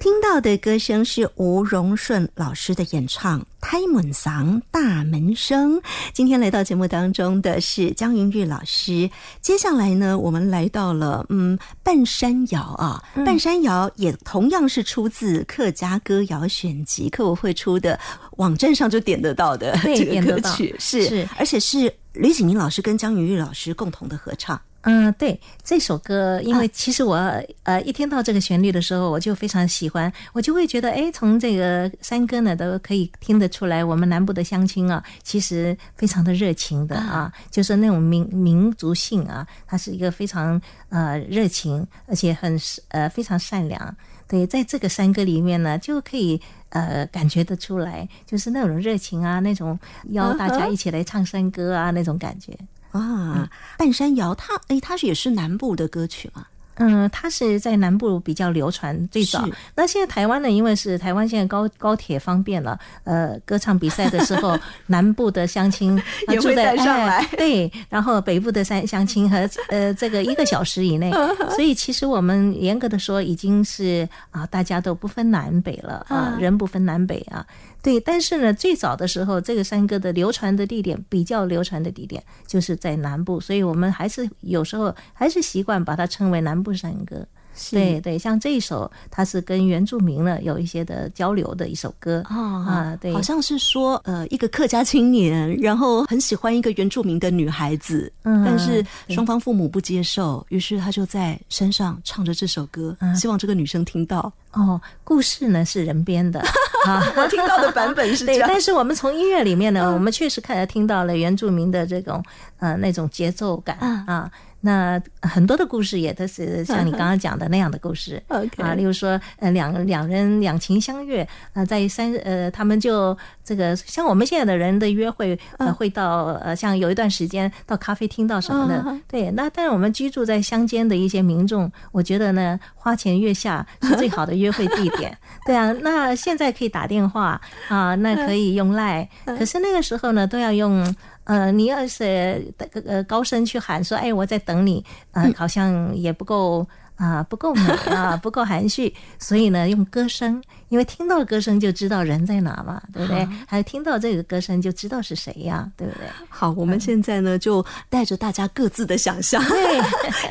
[0.00, 5.76] 听到的歌声是吴荣顺老师的演唱《胎门嗓大门声》。
[6.12, 9.08] 今天来到节目当中的是江云玉老师。
[9.40, 17.98] 接下来呢，我们来到了嗯半山谣啊，半山谣也同样是出自客家歌谣选集，客委会出的，
[18.36, 24.60] 网站上就点得到的对这个歌曲是是而且是吕景明老师跟江云玉老师共同的合唱。
[24.86, 27.16] 嗯，对这首歌，因为其实我、
[27.62, 40.60] 呃一听到这个旋律的时候，我就非常喜欢，我就会觉得，哎，从这个山歌呢都可以听得出来，我们南部的乡亲啊，其实非常的热情的啊，就是那种民民族性啊，它是一个非常
[40.90, 43.96] 呃热情，而且很呃非常善良。
[44.28, 49.78] 对，在这个山歌里面呢，就可以呃感觉得出来，就是那种热情啊，那种
[50.10, 52.52] 邀大家一起来唱山歌啊，那种感觉。
[52.98, 56.46] 啊，半山谣，它哎，它是也是南部的歌曲嘛？
[56.76, 59.48] 嗯，它是在南部比较流传最早。
[59.76, 71.12] 那现在台湾呢，因为是台湾现在高高铁方便了，呃，歌唱比赛的时候， 南部的乡亲、呃也会住在带上来哎对，然后北部的乡乡亲和呃这个一个小时以内，
[71.54, 77.46] 所以其实我们严格的说，已经是啊、大家都不分南北了啊，人不分南北啊。
[77.84, 87.28] 对，但是呢，最早的时候，这个山歌的流传的地点比较流传的地点就是在南部，所以我们还是有时候还是习惯把它称为南部山歌。
[87.70, 104.32] 对对，像这一首，它是跟原住民呢有一些的交流的一首歌哦啊，对，好像是说，呃，一个客家青年，然后很喜欢一个原住民的女孩子，嗯但是双方父母不接受，于是他就在山上唱着这首歌，嗯希望这个女生听到。
[104.52, 106.40] 哦，故事呢是人编的
[106.86, 112.22] 啊，我听到的版本是这对，样，但是我们从音乐里面呢，我们确实看听到了原住民的这种
[112.58, 114.30] 呃那种节奏感嗯啊。
[114.64, 118.22] 那很多的故事也都是 像你刚刚讲的那样的故事。
[118.28, 135.14] OK 啊，例如说呃两两人两情相悦呃在三呃他们就这个像我们现在的人的约会呃会到呃像有一段时间到咖啡厅到什么的嗯对，那但是我们居住在乡间的一些民众，我觉得呢花前月下是最好的约会地点。
[135.44, 137.38] 对啊，那现在可以打电话
[137.68, 140.94] 啊，那可以用赖，可是那个时候呢都要用。
[141.24, 142.52] 呃，你要是
[142.86, 146.66] 呃高声去喊说，哎，我在等你，呃，好像也不够
[146.96, 153.26] 啊、不够美啊，不够含蓄，所以呢，用歌声，因为听到歌声就知道人在哪嘛，对不对？
[153.48, 156.06] 还有听到这个歌声就知道是谁呀，对不对？
[156.28, 159.80] 好，我们现在呢就带着大家各自的想象，对，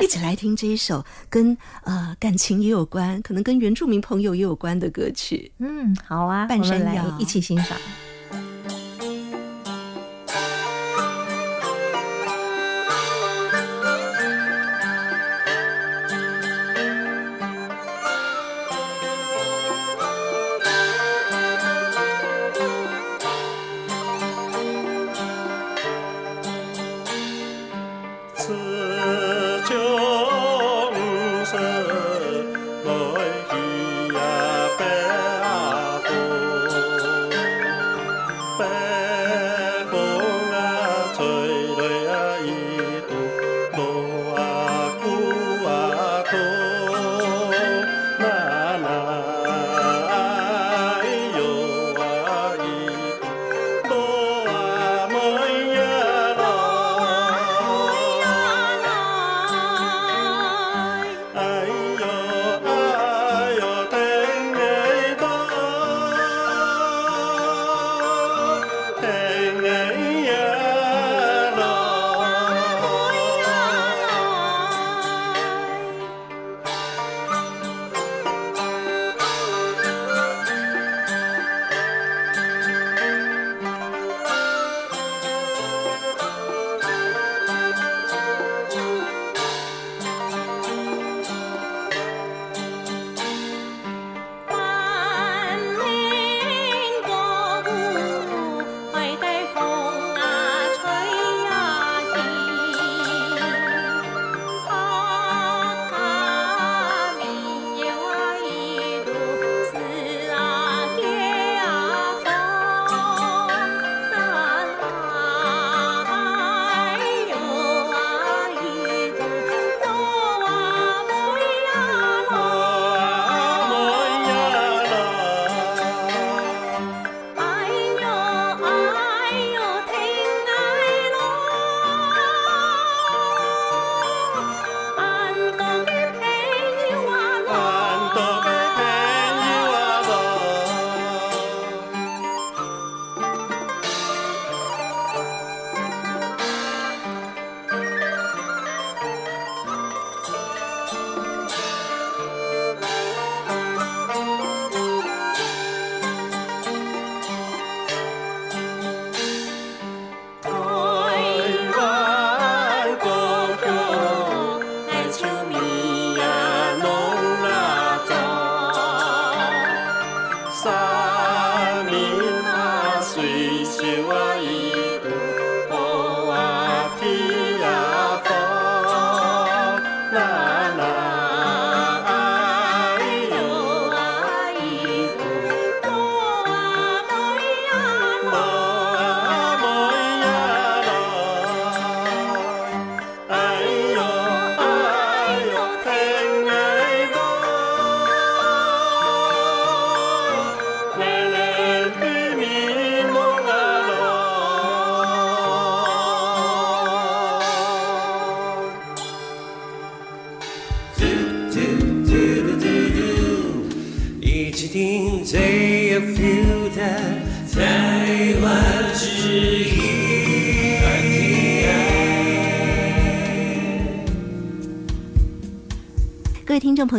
[0.02, 5.52] 一起来听这一首跟呃感情也有关，可能跟原住民朋友也有关的歌曲。
[5.58, 7.76] 嗯，好啊，半山腰一起欣赏。
[31.82, 33.23] 生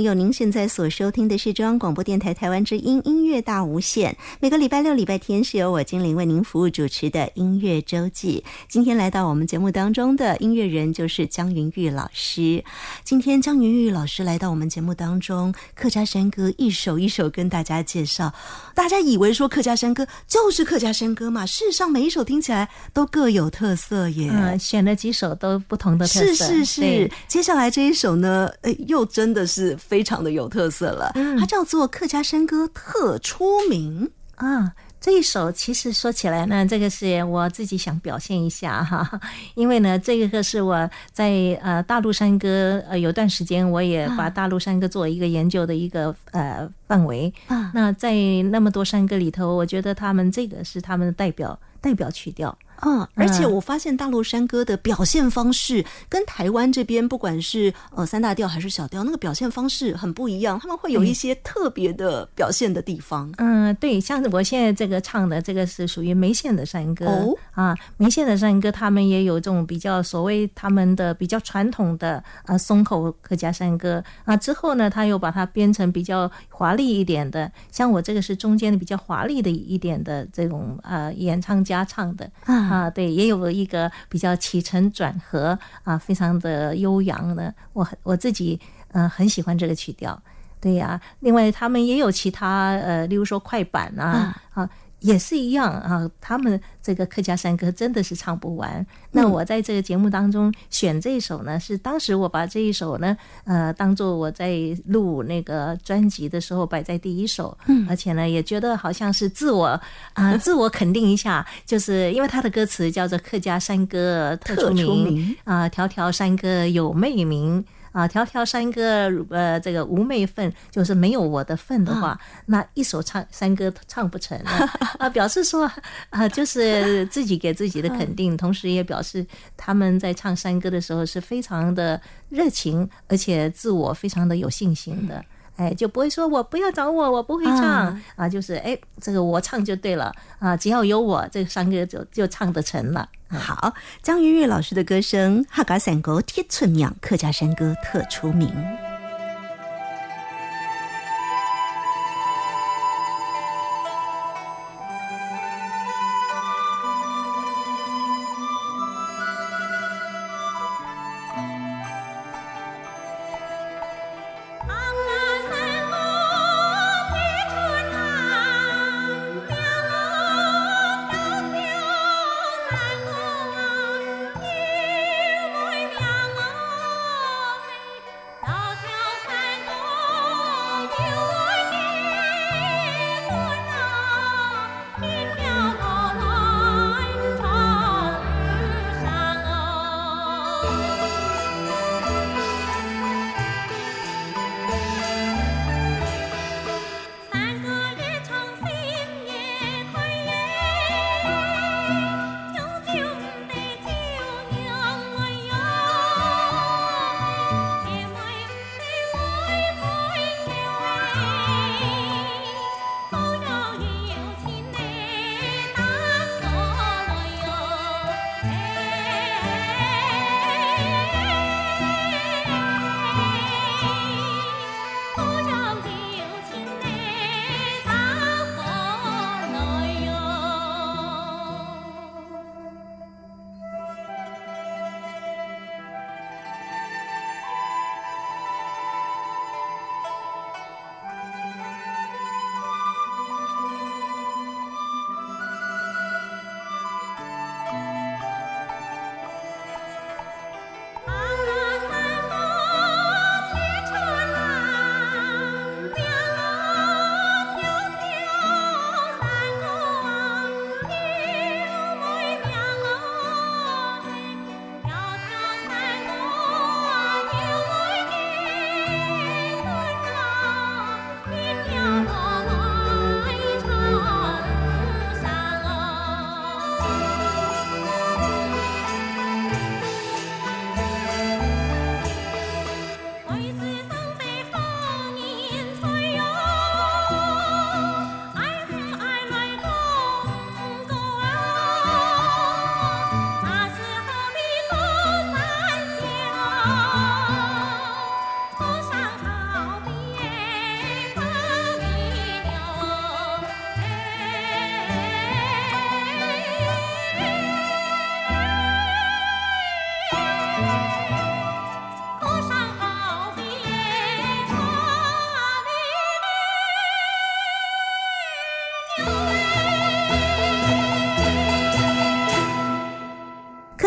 [0.06, 4.16] 有，您现在所收听的是中央广播电台台湾之音音大无限。
[4.40, 8.44] 每个礼拜六、礼拜天是由我精灵为您服务主持的音乐周记。
[8.68, 12.64] 今天来到我们节目当中的音乐人就是江云玉老师。
[13.04, 18.34] 今天江云玉老师来到我们节目当中，客家山歌一首一首跟大家介绍。
[18.74, 21.46] 大家以为说客家山歌就是客家山歌嘛？
[21.46, 24.30] 事实上，每一首听起来都各有特色耶。
[24.32, 26.26] 嗯，选了几首都不同的特色。
[26.34, 31.12] 是是是，接下来这一首呢，呃，又真的是非常的有特色了。
[31.16, 34.08] 嗯它叫做客家山歌特出名。
[34.36, 39.10] 啊，这一首其实说起来呢，这个是我自己想表现一下 哈，
[39.56, 47.34] 因为呢，这个是我在呃大陆山歌呃有段时间，我也把大陆山歌做一个研究的一个呃范围。
[47.48, 48.14] 啊那在
[48.52, 52.58] 那么多山歌里头，我觉得他们这个是他们的代表代表曲调。
[52.82, 63.32] 嗯，而且我发现大陆山歌的表现方式跟台湾这边不管是呃三大调还是小调，那个表现方式很不一样，他们会有一些特别的表现的地方。
[63.38, 74.04] 嗯，对，像我现在这个唱的这个是属于梅县的山歌、哦啊，梅县的山歌他们也有这种比较所谓他们的比较传统的啊松口客家山歌。
[74.26, 82.30] 啊，之后呢，他又把它编成比较华丽一点的，像我这个是中间的比较华丽的一点的这种呃演唱家唱的。
[82.46, 88.60] 啊啊，对，也有一个比较起承转合啊，非常的悠扬的，我很我自己
[88.92, 90.22] 呃很喜欢这个曲调。
[90.60, 94.70] 对呀、另外他们也有其他呃，例如说快板啊啊。
[95.00, 98.86] 也是一样啊，他们这个客家山歌真的是唱不完。
[99.12, 109.80] 那我在这个节目当中选这一首呢，是当时我把这一首呢，呃，当做我在录那个专辑的时候摆在第一首，嗯，而且呢，也觉得好像是自我
[110.14, 117.64] 啊、 自我肯定一下，就是因为它的歌词叫做客家山歌特特出出名名啊，条条山歌有妹名。
[117.96, 124.52] 啊，条条山歌，呃，这个无妹份，就是没有我的份的话，那一首唱山歌唱不成了
[125.00, 125.72] 啊，表示说
[126.10, 129.26] 啊，就是自己给自己的肯定， 同时也表示
[129.56, 135.24] 他们在唱山歌的时候是非常的热情，而且自我非常的有信心的。
[135.56, 143.10] 哎，就不会说我不要找我，我不会唱啊啊就是哎，这个我唱就对了啊，只要有我，这个山歌就就唱得成了。
[143.30, 148.54] 好，张云玉老师的歌声，哈嘎散歌铁村娘，客家山歌特出名。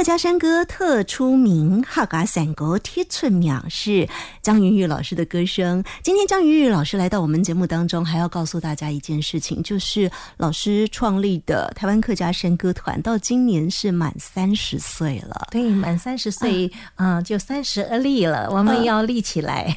[0.09, 4.09] 家山歌特出名，哈嘎散歌贴寸秒是
[4.49, 5.84] 张云玉老师的歌声。
[6.03, 15.49] 今天江云玉老师来到我们节目当中，还要告诉大家一件事情，就是老师创立的台湾客家山歌团到今年是满三十岁了。
[15.51, 19.70] 对，满三十岁，嗯，就三十而立了，我们要立起来。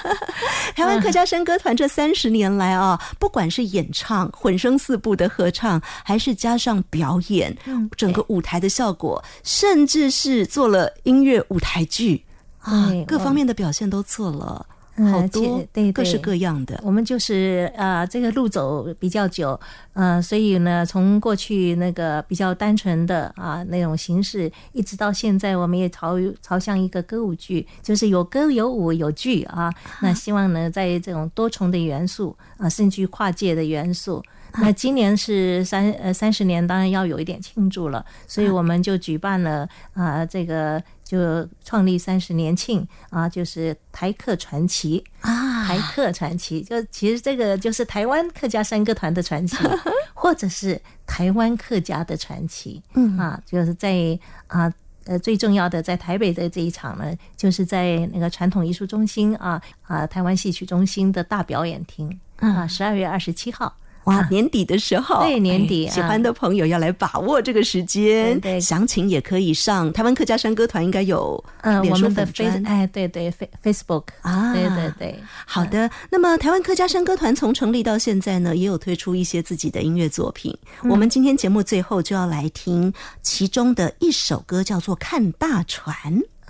[0.76, 7.56] 台湾客家山歌团这三十年来啊，不管是演唱混声四部的合唱，还是加上表演，
[7.96, 9.24] 整个舞台的效果。
[9.42, 12.22] 甚至是做了音乐舞台剧
[12.62, 14.66] 啊，各方面的表现都做了
[15.10, 16.78] 好多，对各式各样的。
[16.84, 19.58] 我们就是啊，这个路走比较久，
[19.94, 29.72] 呃，所以呢，从过去那个比较单纯的啊那种形式，一直到现在，我们也朝朝向一个歌舞剧，就是有歌有舞有剧啊。
[30.02, 34.22] 那希望呢，在这种多重的元素啊，甚至跨界的元素。
[34.60, 40.82] 那今年是三呃三十年，当然要有一点庆祝了，所以我们就举办了啊，这个
[41.12, 49.58] 就创立三十年庆啊，就是台客传奇啊，台客传奇，就其实这个就是台湾客家山歌团的传奇，
[50.14, 54.72] 或者是台湾客家的传奇，嗯啊，就是在啊
[55.04, 63.76] 呃最重要的在台北的这一场呢，就是在那个传统艺术中心啊啊台湾戏曲中心的大表演厅啊，十二月二十七号。
[64.04, 68.38] 哇，年底的时候， 对年底，喜欢的朋友要来把握这个时间。
[68.40, 75.18] 对，详情也可以上台湾客家山歌团，应该有嗯我们的 Face，哎，对对，Face Facebook 啊，对对对。
[75.46, 80.56] 好的，那么台湾客家山歌团从成立到现在呢，也有推出一些自己的音乐作品。
[80.84, 82.92] 我们今天节目最后就要来听
[83.22, 85.94] 其中的一首歌，叫做《看大船》。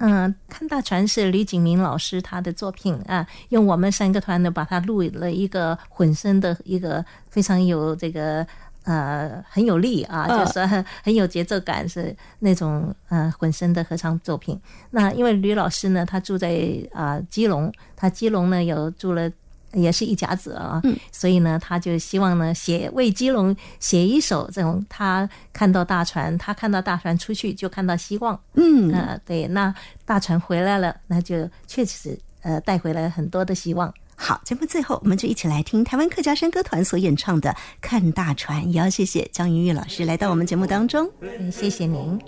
[0.04, 8.44] 嗯，看大船是吕景明老师他的作品啊，用我们三个团呢把它录了一个混声的一个非常有这个
[8.82, 14.60] 呃很有力啊，就是很很有节奏感，是那种呃混声的合唱作品。
[14.90, 16.60] 那因为吕老师呢，他住在
[16.92, 19.30] 啊基隆，他基隆呢有住了。
[19.72, 28.92] 也是一甲子啊，所以呢，他就希望呢写为基隆写一首这种他看到大船，他看到大船出去就看到希望，嗯。
[28.92, 33.92] 呃对，那大船回来了，那就确实呃带回来很多的希望。
[34.14, 37.50] 好，节目最后我们就一起来听台湾客家山歌团所演唱的
[37.80, 41.10] 《看大船》，也要谢谢张云玉老师来到我们节目当中，
[41.50, 42.20] 谢谢您。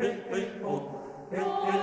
[0.00, 1.81] 离